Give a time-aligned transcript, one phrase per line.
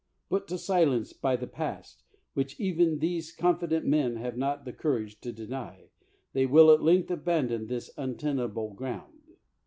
[0.29, 2.01] Put to silence by the past,
[2.33, 5.91] which even these confident men have not the courage to deny,
[6.33, 9.35] they will at length abandon this untenable ground.